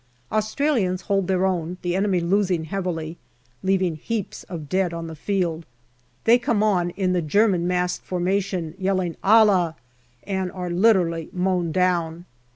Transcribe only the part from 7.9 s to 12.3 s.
formation, yelling" Allah!" and are literally mown down.